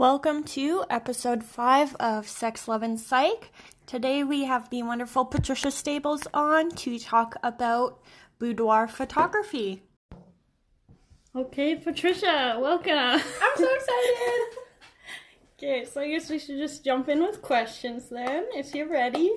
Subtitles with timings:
[0.00, 3.52] Welcome to episode 5 of Sex, Love, and Psych.
[3.84, 8.00] Today we have the wonderful Patricia Stables on to talk about
[8.38, 9.82] boudoir photography.
[11.36, 12.94] Okay, Patricia, welcome.
[12.94, 14.58] I'm so excited!
[15.58, 19.30] Okay, so I guess we should just jump in with questions then, if you're ready.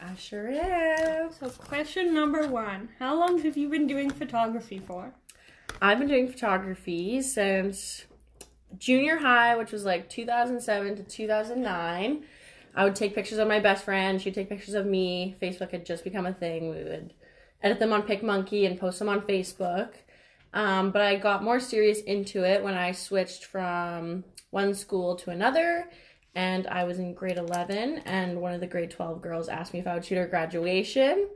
[0.00, 1.32] I sure am.
[1.32, 5.12] So, question number one How long have you been doing photography for?
[5.82, 8.04] I've been doing photography since
[8.78, 12.24] junior high, which was like 2007 to 2009.
[12.74, 14.20] I would take pictures of my best friend.
[14.20, 15.36] She'd take pictures of me.
[15.40, 16.70] Facebook had just become a thing.
[16.70, 17.14] We would
[17.62, 19.90] edit them on PicMonkey and post them on Facebook.
[20.52, 25.30] Um, but I got more serious into it when I switched from one school to
[25.30, 25.88] another.
[26.34, 29.78] And I was in grade 11, and one of the grade 12 girls asked me
[29.78, 31.28] if I would shoot her graduation.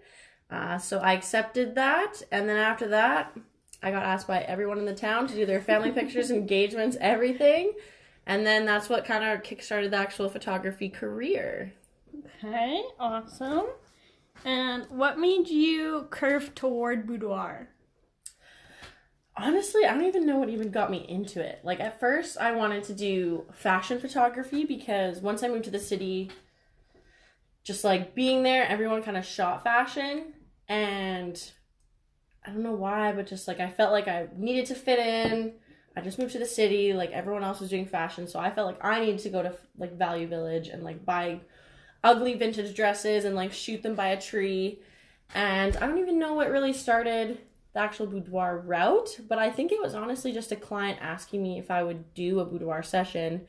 [0.50, 2.22] Uh, so I accepted that.
[2.32, 3.36] And then after that,
[3.82, 7.72] I got asked by everyone in the town to do their family pictures, engagements, everything.
[8.26, 11.72] And then that's what kind of kickstarted the actual photography career.
[12.42, 13.66] Okay, awesome.
[14.44, 17.68] And what made you curve toward boudoir?
[19.36, 21.60] Honestly, I don't even know what even got me into it.
[21.62, 25.78] Like, at first, I wanted to do fashion photography because once I moved to the
[25.78, 26.30] city,
[27.62, 30.34] just like being there, everyone kind of shot fashion.
[30.68, 31.40] And
[32.44, 35.52] I don't know why, but just like I felt like I needed to fit in.
[35.96, 38.68] I just moved to the city, like everyone else was doing fashion, so I felt
[38.68, 41.40] like I needed to go to like Value Village and like buy
[42.04, 44.78] ugly vintage dresses and like shoot them by a tree.
[45.34, 47.38] And I don't even know what really started
[47.74, 51.58] the actual boudoir route, but I think it was honestly just a client asking me
[51.58, 53.46] if I would do a boudoir session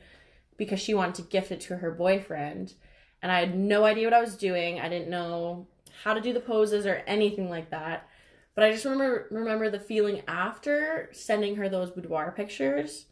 [0.56, 2.74] because she wanted to gift it to her boyfriend.
[3.22, 4.80] And I had no idea what I was doing.
[4.80, 5.66] I didn't know
[6.02, 8.08] how to do the poses or anything like that.
[8.54, 13.06] But I just remember remember the feeling after sending her those boudoir pictures.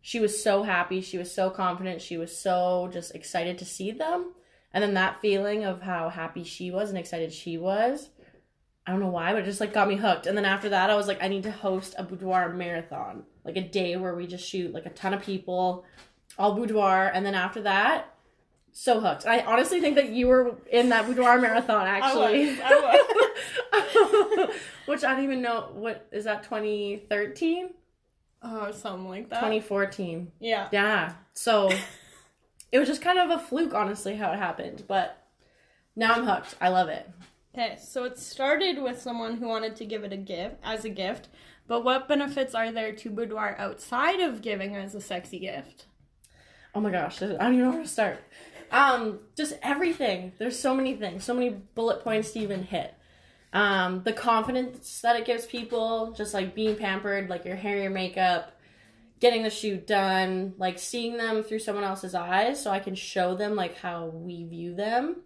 [0.00, 3.90] She was so happy, she was so confident, she was so just excited to see
[3.90, 4.32] them.
[4.72, 8.10] And then that feeling of how happy she was and excited she was.
[8.86, 10.26] I don't know why, but it just like got me hooked.
[10.26, 13.56] And then after that, I was like, I need to host a boudoir marathon, like
[13.56, 15.84] a day where we just shoot like a ton of people,
[16.38, 17.10] all boudoir.
[17.12, 18.14] And then after that,
[18.72, 19.26] so hooked.
[19.26, 22.58] I honestly think that you were in that boudoir marathon actually.
[22.62, 23.06] I
[24.42, 24.50] was.
[24.86, 27.70] Which I don't even know what is that 2013?
[28.42, 29.40] Oh, uh, something like that.
[29.40, 30.32] 2014.
[30.40, 30.68] Yeah.
[30.72, 31.14] Yeah.
[31.34, 31.70] So
[32.72, 34.84] it was just kind of a fluke, honestly, how it happened.
[34.86, 35.16] But
[35.96, 36.54] now I'm hooked.
[36.60, 37.08] I love it.
[37.54, 40.90] Okay, so it started with someone who wanted to give it a gift as a
[40.90, 41.28] gift,
[41.66, 45.86] but what benefits are there to boudoir outside of giving as a sexy gift?
[46.74, 48.20] Oh my gosh, I don't even know where to start.
[48.70, 50.32] Um, just everything.
[50.38, 52.94] There's so many things, so many bullet points to even hit.
[53.52, 57.90] Um, the confidence that it gives people, just like being pampered, like your hair, your
[57.90, 58.52] makeup,
[59.20, 63.34] getting the shoot done, like seeing them through someone else's eyes, so I can show
[63.34, 65.22] them like how we view them.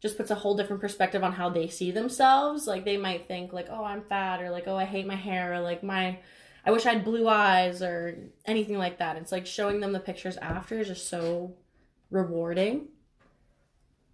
[0.00, 2.66] Just puts a whole different perspective on how they see themselves.
[2.66, 5.54] Like they might think like, oh, I'm fat, or like, oh, I hate my hair,
[5.54, 6.18] or like my
[6.64, 9.16] I wish I had blue eyes or anything like that.
[9.16, 11.54] It's like showing them the pictures after is just so
[12.10, 12.88] rewarding.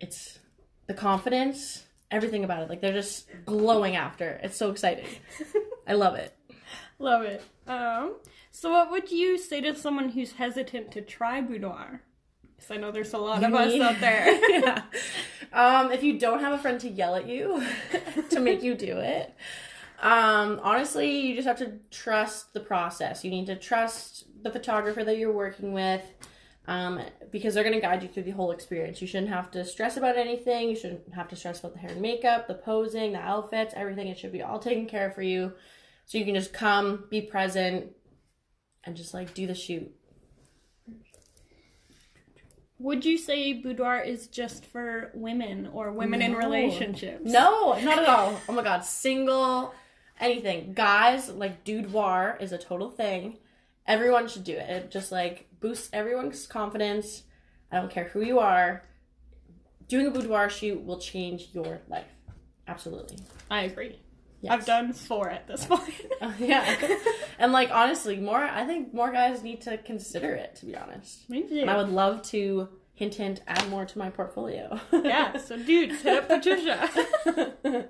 [0.00, 0.38] It's
[0.86, 2.68] the confidence, everything about it.
[2.68, 4.40] Like they're just glowing after.
[4.42, 5.06] It's so exciting.
[5.86, 6.36] I love it.
[6.98, 7.42] Love it.
[7.66, 8.16] Um,
[8.50, 12.02] so what would you say to someone who's hesitant to try boudoir?
[12.56, 14.50] Because I know there's a lot You of us out there.
[14.60, 14.82] yeah.
[15.52, 17.64] Um, if you don't have a friend to yell at you
[18.30, 19.32] to make you do it,
[20.02, 23.22] um, honestly, you just have to trust the process.
[23.22, 26.02] You need to trust the photographer that you're working with
[26.66, 27.00] um,
[27.30, 29.00] because they're going to guide you through the whole experience.
[29.00, 30.70] You shouldn't have to stress about anything.
[30.70, 34.08] You shouldn't have to stress about the hair and makeup, the posing, the outfits, everything.
[34.08, 35.52] It should be all taken care of for you.
[36.06, 37.92] So you can just come, be present,
[38.84, 39.90] and just like do the shoot.
[42.78, 47.22] Would you say boudoir is just for women or women in relationships?
[47.24, 48.38] No, not at all.
[48.48, 49.74] Oh my god, single,
[50.20, 50.74] anything.
[50.74, 53.38] Guys, like boudoir is a total thing.
[53.86, 54.68] Everyone should do it.
[54.68, 57.22] It just like boosts everyone's confidence.
[57.72, 58.84] I don't care who you are.
[59.88, 62.04] Doing a boudoir shoot will change your life.
[62.68, 63.16] Absolutely.
[63.50, 63.98] I agree.
[64.46, 65.94] I've done four at this point.
[66.20, 66.76] Oh, yeah.
[67.38, 71.28] and like honestly, more I think more guys need to consider it to be honest.
[71.30, 71.60] Me too.
[71.60, 74.78] And I would love to hint hint add more to my portfolio.
[74.92, 77.88] yeah, so dudes, hit up Patricia.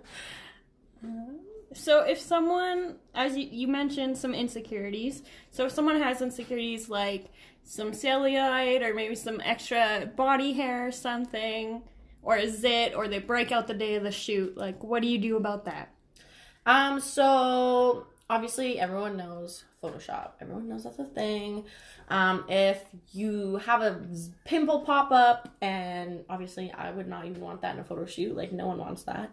[1.74, 5.22] so if someone, as you, you mentioned, some insecurities.
[5.50, 7.26] So if someone has insecurities like
[7.64, 11.82] some cellulite or maybe some extra body hair or something,
[12.22, 15.08] or a zit, or they break out the day of the shoot, like what do
[15.08, 15.92] you do about that?
[16.66, 20.32] Um, so obviously everyone knows Photoshop.
[20.40, 21.64] Everyone knows that's a thing.
[22.08, 22.82] Um, if
[23.12, 24.00] you have a
[24.44, 28.36] pimple pop up, and obviously I would not even want that in a photo shoot.
[28.36, 29.30] Like no one wants that.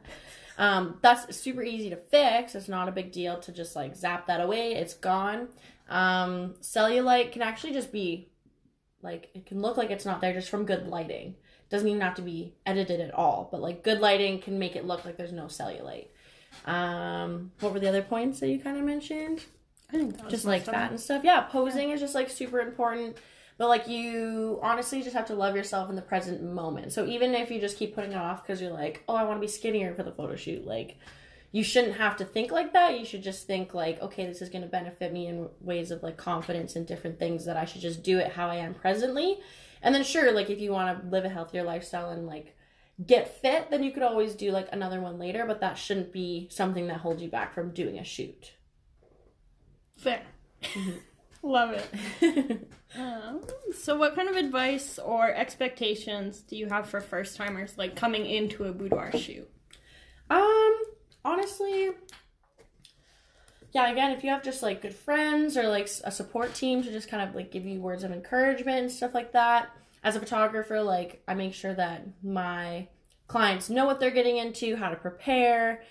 [0.58, 2.54] Um, that's super easy to fix.
[2.54, 4.74] It's not a big deal to just like zap that away.
[4.74, 5.48] It's gone.
[5.90, 8.30] Um, cellulite can actually just be
[9.02, 11.36] like it can look like it's not there just from good lighting.
[11.72, 14.86] Doesn't even have to be edited at all, but like good lighting can make it
[14.86, 16.08] look like there's no cellulite.
[16.66, 19.42] Um, what were the other points that you kind of mentioned?
[19.90, 21.24] I think Just like that and stuff.
[21.24, 23.18] Yeah, posing is just like super important.
[23.58, 26.94] But like you honestly just have to love yourself in the present moment.
[26.94, 29.38] So even if you just keep putting it off because you're like, oh, I want
[29.38, 30.98] to be skinnier for the photo shoot, like
[31.52, 32.98] you shouldn't have to think like that.
[32.98, 36.02] You should just think like, okay, this is going to benefit me in ways of
[36.02, 39.40] like confidence and different things that I should just do it how I am presently.
[39.84, 42.56] And then sure, like if you want to live a healthier lifestyle and like
[43.06, 46.48] get fit, then you could always do like another one later, but that shouldn't be
[46.52, 48.54] something that holds you back from doing a shoot.
[49.98, 50.22] Fair.
[51.44, 51.72] Love
[52.22, 52.68] it.
[52.94, 53.42] Um,
[53.74, 58.26] so, what kind of advice or expectations do you have for first timers, like coming
[58.26, 59.50] into a boudoir shoot?
[60.30, 60.74] Um,
[61.24, 61.92] honestly,
[63.74, 66.92] yeah, again, if you have just like good friends or like a support team to
[66.92, 69.70] just kind of like give you words of encouragement and stuff like that.
[70.04, 72.88] As a photographer, like I make sure that my
[73.28, 75.84] clients know what they're getting into, how to prepare,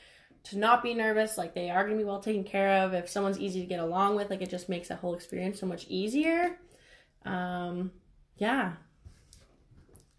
[0.45, 2.93] to not be nervous, like they are going to be well taken care of.
[2.93, 5.67] If someone's easy to get along with, like it just makes that whole experience so
[5.67, 6.59] much easier.
[7.25, 7.93] Um,
[8.37, 8.73] yeah.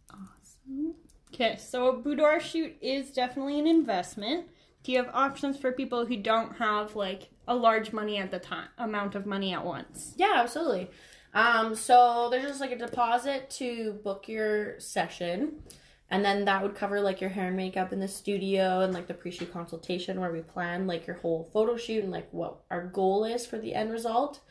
[0.09, 0.95] Awesome.
[1.33, 4.47] Okay, so a boudoir shoot is definitely an investment.
[4.83, 8.39] Do you have options for people who don't have like a large money at the
[8.39, 10.13] time amount of money at once?
[10.17, 10.89] Yeah, absolutely.
[11.33, 15.63] Um, so there's just like a deposit to book your session,
[16.09, 19.07] and then that would cover like your hair and makeup in the studio and like
[19.07, 22.85] the pre-shoot consultation where we plan like your whole photo shoot and like what our
[22.85, 24.41] goal is for the end result.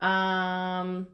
[0.00, 1.08] Um,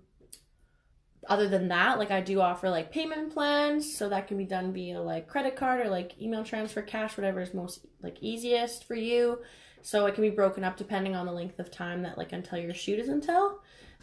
[1.29, 4.73] other than that, like I do offer like payment plans, so that can be done
[4.73, 8.95] via like credit card or like email transfer, cash, whatever is most like easiest for
[8.95, 9.41] you.
[9.83, 12.59] So it can be broken up depending on the length of time that like until
[12.59, 13.61] your shoot is until.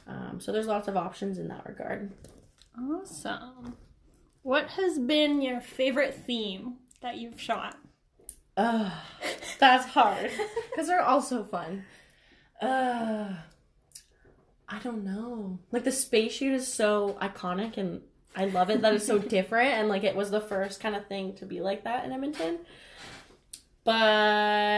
[0.07, 2.13] Um, so there's lots of options in that regard.
[2.77, 3.75] Awesome.
[4.41, 7.77] What has been your favorite theme that you've shot?
[8.55, 8.91] Ugh,
[9.59, 10.31] that's hard
[10.69, 11.83] because they're all so fun.
[12.61, 13.33] Uh,
[14.67, 15.59] I don't know.
[15.71, 18.01] Like the space shoot is so iconic and
[18.35, 21.07] I love it that it's so different and like it was the first kind of
[21.07, 22.59] thing to be like that in Edmonton.
[23.87, 23.95] But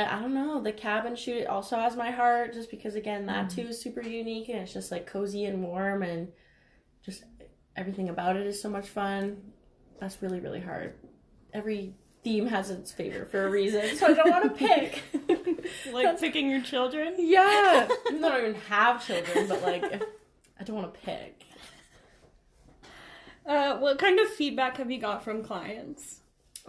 [0.07, 0.61] I don't know.
[0.61, 4.49] The cabin shoot also has my heart just because again that too is super unique
[4.49, 6.27] and it's just like cozy and warm and
[7.03, 7.23] just
[7.75, 9.41] everything about it is so much fun.
[9.99, 10.93] That's really really hard.
[11.55, 15.01] Every theme has its favor for a reason, so I don't want to pick.
[15.91, 17.15] Like picking your children?
[17.17, 20.03] yeah, even though I don't even have children, but like if,
[20.59, 21.45] I don't want to pick.
[23.43, 26.19] Uh, what kind of feedback have you got from clients?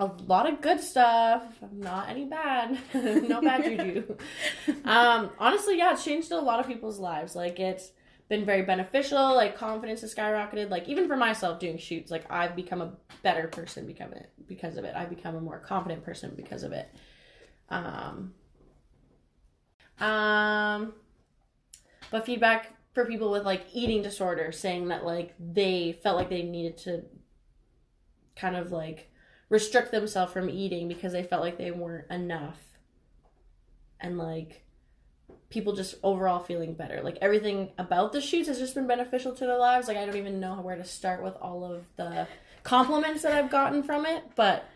[0.00, 4.16] A lot of good stuff, not any bad, no bad juju.
[4.84, 7.36] Um, honestly, yeah, it's changed a lot of people's lives.
[7.36, 7.92] Like it's
[8.28, 9.34] been very beneficial.
[9.34, 10.70] Like confidence has skyrocketed.
[10.70, 12.92] Like even for myself doing shoots, like I've become a
[13.22, 14.94] better person become it because of it.
[14.96, 16.88] I've become a more confident person because of it.
[17.68, 18.32] Um,
[20.00, 20.94] um,
[22.10, 26.42] but feedback for people with like eating disorder saying that like they felt like they
[26.42, 27.02] needed to
[28.34, 29.09] kind of like
[29.50, 32.58] restrict themselves from eating because they felt like they weren't enough.
[34.00, 34.64] And like
[35.50, 37.02] people just overall feeling better.
[37.02, 39.88] Like everything about the shoots has just been beneficial to their lives.
[39.88, 42.26] Like i don't even know where to start with all of the
[42.62, 44.68] compliments that i've gotten from it but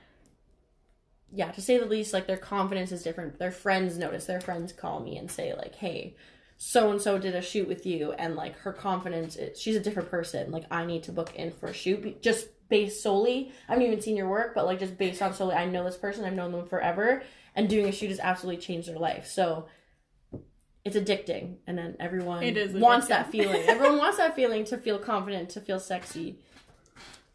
[1.31, 3.39] yeah to say the least like their confidence is different.
[3.39, 4.27] Their friends notice.
[4.27, 6.17] Their friends call me and say like hey
[6.57, 9.81] so and so did a shoot with you and like her confidence is, she's a
[9.81, 10.51] different person.
[10.51, 13.39] Like i need to book in for a shoot just based solely
[13.69, 15.97] i haven't even seen your work but like just based on solely i know this
[15.97, 17.23] person i've known them forever
[17.55, 19.67] and doing a shoot has absolutely changed their life so
[20.85, 22.41] it's addicting and then everyone
[22.81, 23.09] wants addicting.
[23.09, 26.29] that feeling everyone wants that feeling to feel confident to feel sexy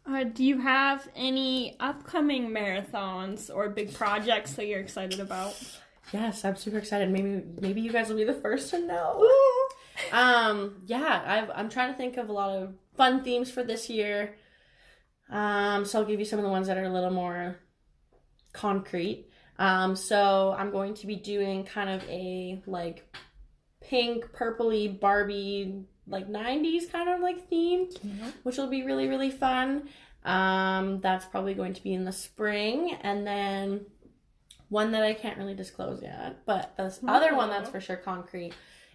[0.06, 5.54] Uh, do you have any upcoming marathons or big projects that you're excited about?
[6.12, 7.06] Yes, I'm super excited.
[7.16, 9.10] Maybe maybe you guys will be the first to know.
[10.10, 10.56] um,
[10.86, 14.34] yeah, I've, I'm trying to think of a lot of fun themes for this year.
[15.30, 17.58] Um, so I'll give you some of the ones that are a little more
[18.52, 19.26] concrete.
[19.58, 23.14] Um, so I'm going to be doing kind of a like
[23.80, 27.88] pink, purpley Barbie like 90s kind of like theme,
[28.42, 29.88] which will be really really fun.
[30.24, 33.86] Um, that's probably going to be in the spring, and then
[34.68, 38.52] one that I can't really disclose yet, but this other one that's for sure concrete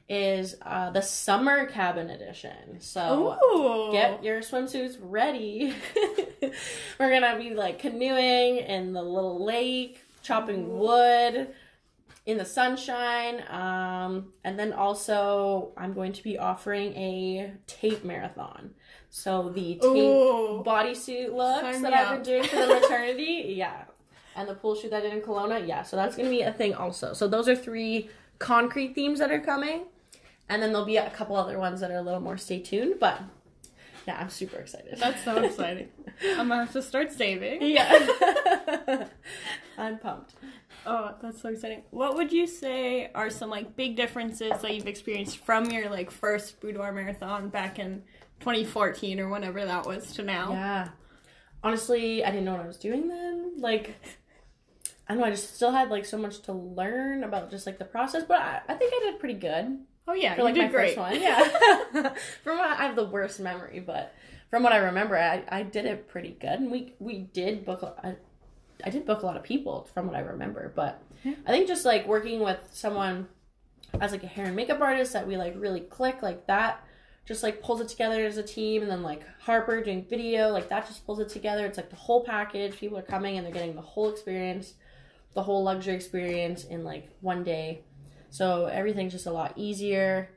[0.07, 2.79] is uh, the summer cabin edition.
[2.79, 3.91] So Ooh.
[3.91, 5.73] get your swimsuits ready.
[6.99, 11.49] We're gonna be like canoeing in the little lake, chopping wood
[12.25, 13.43] in the sunshine.
[13.49, 18.71] Um, and then also, I'm going to be offering a tape marathon.
[19.09, 20.63] So the tape Ooh.
[20.65, 22.23] bodysuit looks Sign that I've up.
[22.23, 23.85] been doing for the maternity, yeah.
[24.35, 25.83] And the pool shoot that I did in Kelowna, yeah.
[25.83, 27.13] So that's gonna be a thing also.
[27.13, 28.09] So those are three
[28.39, 29.85] concrete themes that are coming.
[30.47, 32.99] And then there'll be a couple other ones that are a little more stay tuned,
[32.99, 33.19] but
[34.07, 34.97] yeah, I'm super excited.
[34.99, 35.89] That's so exciting.
[36.23, 37.61] I'm gonna have to start saving.
[37.63, 39.07] yeah.
[39.77, 40.35] I'm pumped.
[40.85, 41.83] Oh, that's so exciting.
[41.89, 46.11] What would you say are some like big differences that you've experienced from your like
[46.11, 48.03] first boudoir marathon back in
[48.41, 50.51] 2014 or whenever that was to now?
[50.51, 50.89] Yeah.
[51.63, 53.53] Honestly, I didn't know what I was doing then.
[53.57, 53.95] Like,
[55.07, 57.79] I don't know, I just still had like so much to learn about just like
[57.79, 60.61] the process, but I, I think I did pretty good Oh yeah, for like you
[60.61, 60.95] my did great.
[60.95, 61.15] first one.
[61.21, 62.13] Yeah.
[62.43, 64.13] from what I have the worst memory, but
[64.49, 67.81] from what I remember, I, I did it pretty good, and we we did book.
[67.83, 68.15] a- I,
[68.83, 71.85] I did book a lot of people from what I remember, but I think just
[71.85, 73.27] like working with someone
[74.01, 76.83] as like a hair and makeup artist that we like really click like that
[77.25, 80.67] just like pulls it together as a team and then like Harper doing video like
[80.69, 83.53] that just pulls it together it's like the whole package people are coming and they're
[83.53, 84.73] getting the whole experience
[85.33, 87.81] the whole luxury experience in like one day
[88.35, 90.29] so everything's just a lot easier.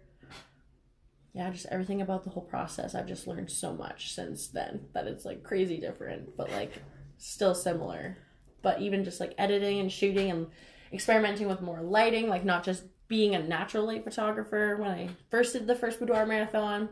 [1.32, 5.08] Yeah just everything about the whole process I've just learned so much since then that
[5.08, 6.80] it's like crazy different but like
[7.16, 8.16] still similar.
[8.62, 10.46] But even just like editing and shooting and
[10.92, 15.52] experimenting with more lighting like not just being a natural light photographer when I first
[15.54, 16.90] did the first boudoir marathon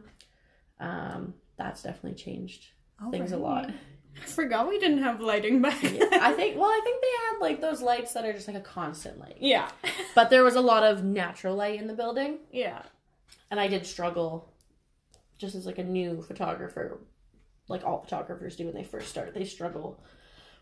[0.81, 2.67] um that's definitely changed
[3.13, 3.71] things a lot
[4.23, 6.15] I forgot we didn't have lighting back then.
[6.15, 8.61] I think well I think they had like those lights that are just like a
[8.61, 9.71] constant light yeah,
[10.15, 12.83] but there was a lot of natural light in the building yeah.
[13.51, 14.53] and I did struggle
[15.39, 17.01] just as like a new photographer,
[17.69, 19.35] like all photographers do when they first start.
[19.35, 20.01] They struggle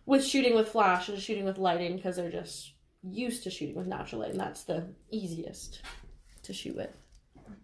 [0.07, 3.87] with shooting with flash and shooting with lighting because they're just used to shooting with
[3.87, 5.83] natural light, and that's the easiest
[6.43, 6.91] to shoot with.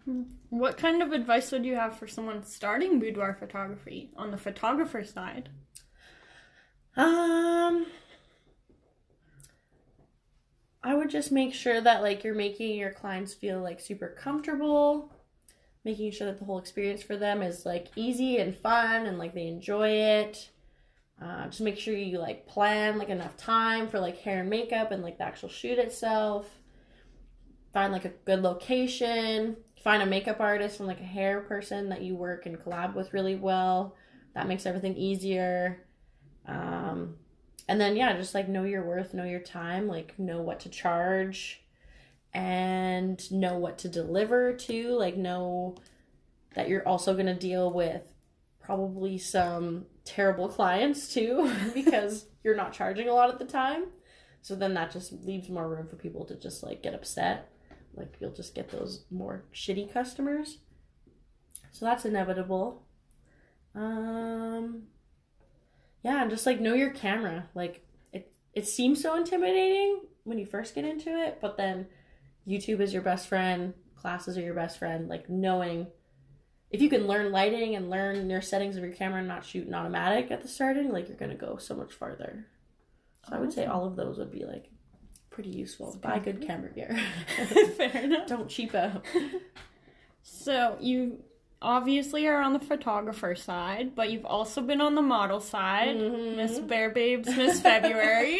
[0.07, 0.23] Mm-hmm.
[0.49, 5.03] What kind of advice would you have for someone starting boudoir photography on the photographer
[5.03, 5.49] side?
[6.97, 7.85] Um,
[10.83, 15.13] I would just make sure that like you're making your clients feel like super comfortable,
[15.85, 19.33] making sure that the whole experience for them is like easy and fun and like
[19.33, 20.49] they enjoy it.
[21.21, 24.91] Uh, just make sure you like plan like enough time for like hair and makeup
[24.91, 26.49] and like the actual shoot itself.
[27.73, 29.55] Find like a good location.
[29.83, 33.13] Find a makeup artist and like a hair person that you work and collab with
[33.13, 33.95] really well.
[34.33, 35.85] That makes everything easier.
[36.47, 37.15] Um,
[37.67, 40.69] and then yeah, just like know your worth, know your time, like know what to
[40.69, 41.61] charge,
[42.33, 44.89] and know what to deliver to.
[44.89, 45.75] Like know
[46.55, 48.01] that you're also gonna deal with
[48.59, 53.85] probably some terrible clients too because you're not charging a lot at the time.
[54.41, 57.51] So then that just leaves more room for people to just like get upset.
[57.93, 60.57] Like you'll just get those more shitty customers.
[61.71, 62.83] So that's inevitable.
[63.75, 64.83] Um
[66.03, 67.47] yeah, and just like know your camera.
[67.55, 71.87] Like it it seems so intimidating when you first get into it, but then
[72.47, 75.87] YouTube is your best friend, classes are your best friend, like knowing
[76.69, 79.67] if you can learn lighting and learn your settings of your camera and not shoot
[79.67, 82.45] in automatic at the starting, like you're gonna go so much farther.
[83.27, 84.69] So I would say all of those would be like
[85.29, 85.97] pretty useful.
[86.01, 86.97] Buy good camera gear.
[87.77, 88.27] Fair enough.
[88.27, 89.05] Don't cheap out.
[90.23, 91.23] So you
[91.61, 96.37] obviously are on the photographer side, but you've also been on the model side, mm-hmm.
[96.37, 98.39] Miss Bear Babes, Miss February.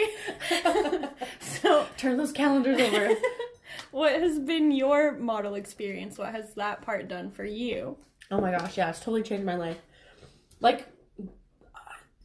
[1.40, 3.16] so Turn those calendars over.
[3.92, 6.18] what has been your model experience?
[6.18, 7.98] What has that part done for you?
[8.32, 9.78] Oh my gosh, yeah, it's totally changed my life.
[10.60, 10.88] Like,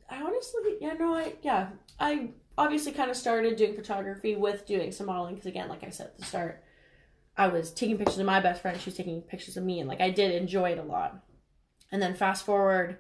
[0.08, 4.92] I honestly, yeah, no, I, yeah, I obviously kind of started doing photography with doing
[4.92, 6.62] some modeling because, again, like I said at the start,
[7.36, 9.88] I was taking pictures of my best friend, she was taking pictures of me, and
[9.88, 11.22] like I did enjoy it a lot.
[11.92, 12.98] And then fast forward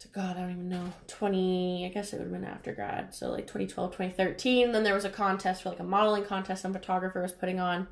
[0.00, 0.92] to God, I don't even know.
[1.06, 3.14] 20, I guess it would have been after grad.
[3.14, 4.72] So like 2012, 2013.
[4.72, 7.88] Then there was a contest for like a modeling contest some photographer was putting on.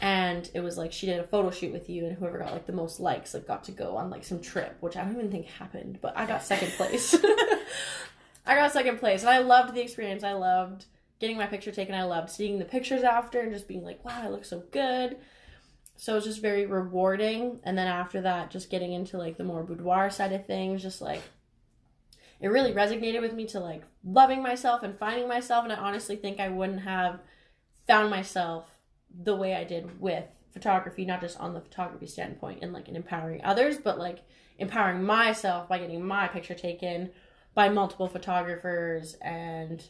[0.00, 2.66] And it was like she did a photo shoot with you, and whoever got like
[2.66, 5.30] the most likes like got to go on like some trip, which I don't even
[5.30, 7.16] think happened, but I got second place.
[8.46, 10.22] I got second place, and I loved the experience.
[10.22, 10.84] I loved
[11.20, 11.94] getting my picture taken.
[11.94, 15.16] I loved seeing the pictures after and just being like, wow, I look so good.
[15.96, 17.58] So it was just very rewarding.
[17.64, 21.00] And then after that, just getting into like the more boudoir side of things, just
[21.00, 21.22] like
[22.40, 25.64] it really resonated with me to like loving myself and finding myself.
[25.64, 27.20] And I honestly think I wouldn't have
[27.86, 28.78] found myself
[29.22, 32.94] the way I did with photography, not just on the photography standpoint and like in
[32.94, 34.20] empowering others, but like
[34.58, 37.10] empowering myself by getting my picture taken
[37.54, 39.84] by multiple photographers and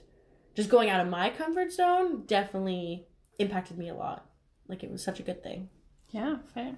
[0.59, 3.07] just going out of my comfort zone definitely
[3.39, 4.27] impacted me a lot.
[4.67, 5.69] Like it was such a good thing.
[6.11, 6.75] Yeah, fair.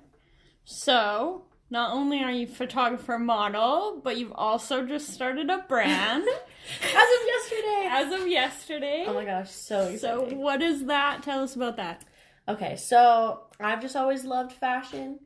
[0.64, 6.24] So, not only are you photographer model, but you've also just started a brand
[6.82, 7.88] As of yesterday.
[7.90, 9.04] as of yesterday.
[9.08, 9.98] oh my gosh, so exciting.
[9.98, 11.22] so, what is that?
[11.22, 12.04] Tell us about that.
[12.48, 15.20] Okay, so I've just always loved fashion.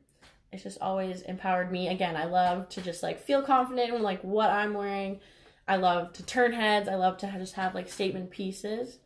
[0.52, 1.88] It's just always empowered me.
[1.88, 5.18] Again, I love to just like feel confident in like what I'm wearing.
[5.66, 6.88] I love to turn heads.
[6.88, 8.98] I love to just have like statement pieces.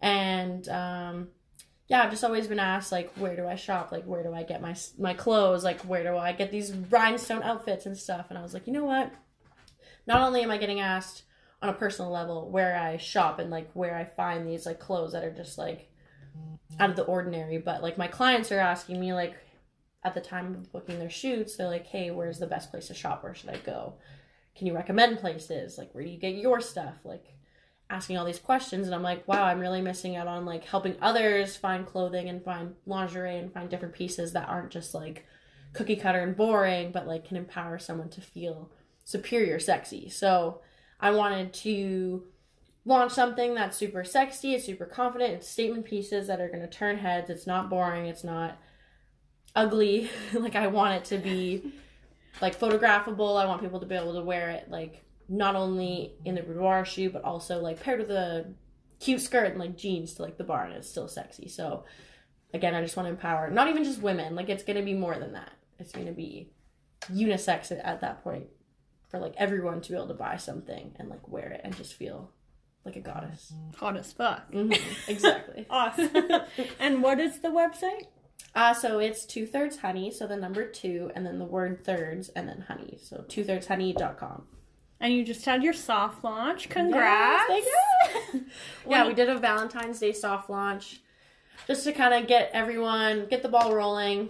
[0.00, 1.28] And um
[1.88, 3.92] yeah, I've just always been asked like where do I shop?
[3.92, 5.64] Like where do I get my my clothes?
[5.64, 8.26] Like where do I get these rhinestone outfits and stuff?
[8.28, 9.12] And I was like, "You know what?
[10.06, 11.24] Not only am I getting asked
[11.62, 15.12] on a personal level where I shop and like where I find these like clothes
[15.12, 15.90] that are just like
[16.78, 19.34] out of the ordinary but like my clients are asking me like
[20.04, 22.94] at the time of booking their shoots they're like hey where's the best place to
[22.94, 23.94] shop where should i go
[24.60, 25.78] can you recommend places?
[25.78, 26.96] Like where do you get your stuff?
[27.02, 27.24] Like
[27.88, 30.94] asking all these questions and i'm like wow i'm really missing out on like helping
[31.02, 35.26] others find clothing and find lingerie and find different pieces that aren't just like
[35.72, 38.70] cookie cutter and boring but like can empower someone to feel
[39.04, 40.08] superior sexy.
[40.08, 40.60] So
[41.00, 42.24] i wanted to
[42.84, 46.68] launch something that's super sexy, it's super confident, it's statement pieces that are going to
[46.68, 48.58] turn heads, it's not boring, it's not
[49.54, 50.10] ugly.
[50.32, 51.72] like I want it to be
[52.40, 53.40] like photographable.
[53.40, 56.84] I want people to be able to wear it like not only in the boudoir
[56.84, 58.52] shoe but also like paired with a
[58.98, 61.48] cute skirt and like jeans to like the bar and it's still sexy.
[61.48, 61.84] So
[62.52, 64.94] again, I just want to empower not even just women, like it's going to be
[64.94, 65.52] more than that.
[65.78, 66.50] It's going to be
[67.12, 68.46] unisex at, at that point
[69.08, 71.94] for like everyone to be able to buy something and like wear it and just
[71.94, 72.30] feel
[72.84, 73.52] like a goddess.
[73.76, 74.50] Hot as fuck.
[74.52, 74.78] Mhm,
[75.08, 75.66] exactly.
[75.70, 76.10] Awesome.
[76.80, 78.06] and what is the website?
[78.54, 82.28] Uh, so it's two thirds honey, so the number two, and then the word thirds,
[82.30, 82.98] and then honey.
[83.00, 84.46] So two thirds honey.com.
[85.00, 86.68] And you just had your soft launch.
[86.68, 87.44] Congrats.
[87.48, 88.36] Yes,
[88.88, 91.00] yeah, we did a Valentine's Day soft launch
[91.66, 94.28] just to kind of get everyone, get the ball rolling,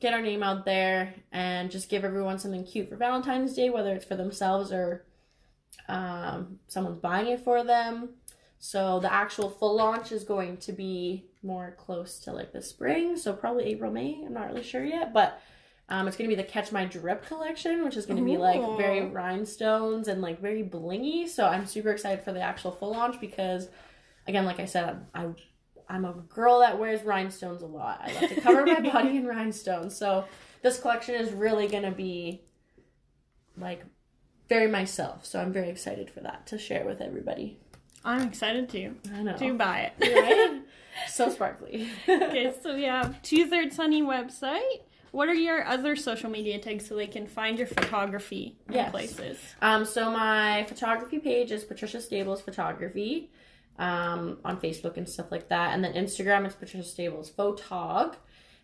[0.00, 3.94] get our name out there, and just give everyone something cute for Valentine's Day, whether
[3.94, 5.06] it's for themselves or
[5.88, 8.10] um, someone's buying it for them.
[8.58, 13.16] So the actual full launch is going to be more close to like the spring,
[13.16, 14.22] so probably April, May.
[14.24, 15.40] I'm not really sure yet, but
[15.88, 18.36] um, it's going to be the Catch My Drip collection, which is going to be
[18.36, 21.28] like very rhinestones and like very blingy.
[21.28, 23.68] So I'm super excited for the actual full launch because,
[24.28, 25.30] again, like I said, I
[25.88, 28.00] I'm a girl that wears rhinestones a lot.
[28.04, 29.96] I love to cover my body in rhinestones.
[29.96, 30.24] So
[30.62, 32.42] this collection is really going to be
[33.58, 33.84] like
[34.48, 35.26] very myself.
[35.26, 37.58] So I'm very excited for that to share with everybody.
[38.04, 39.36] I'm excited to I know.
[39.36, 40.14] to buy it.
[40.14, 40.59] Right?
[41.10, 41.88] So sparkly.
[42.08, 44.80] okay, so we have Two Thirds Honey website.
[45.12, 48.90] What are your other social media tags so they can find your photography Yes.
[48.92, 49.38] places?
[49.60, 53.30] Um, so my photography page is Patricia Stables Photography
[53.78, 55.74] um, on Facebook and stuff like that.
[55.74, 58.14] And then Instagram is Patricia Stables Photog.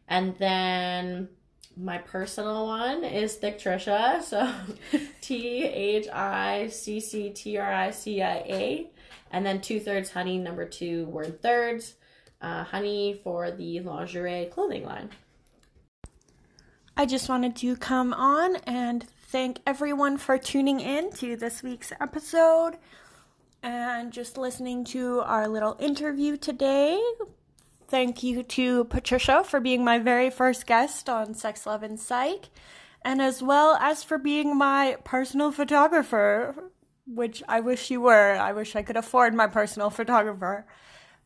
[0.06, 1.30] And then
[1.76, 4.22] my personal one is Thicc Tricia.
[4.22, 4.48] So
[5.20, 8.90] T H I C C T R I C I A.
[9.32, 11.94] And then two thirds honey, number two word thirds.
[12.40, 15.10] Uh, honey for the lingerie clothing line.
[16.96, 21.92] I just wanted to come on and thank everyone for tuning in to this week's
[22.00, 22.78] episode
[23.62, 27.02] and just listening to our little interview today.
[27.88, 32.48] Thank you to Patricia for being my very first guest on Sex, Love, and Psych,
[33.04, 36.70] and as well as for being my personal photographer,
[37.06, 38.36] which I wish you were.
[38.36, 40.66] I wish I could afford my personal photographer.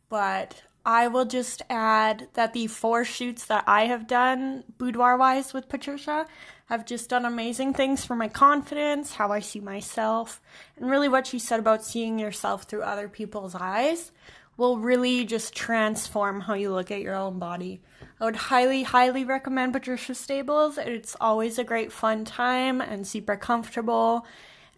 [0.08, 5.52] But I will just add that the four shoots that I have done boudoir wise
[5.52, 6.26] with Patricia
[6.66, 10.40] have just done amazing things for my confidence, how I see myself,
[10.76, 14.12] and really what she said about seeing yourself through other people's eyes
[14.56, 17.80] will really just transform how you look at your own body.
[18.20, 20.78] I would highly, highly recommend Patricia Stables.
[20.78, 24.26] It's always a great fun time and super comfortable.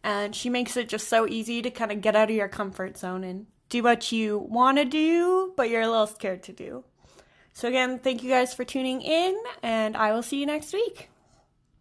[0.04, 2.98] and she makes it just so easy to kind of get out of your comfort
[2.98, 6.84] zone and do what you want to do, but you're a little scared to do.
[7.54, 11.08] So, again, thank you guys for tuning in, and I will see you next week.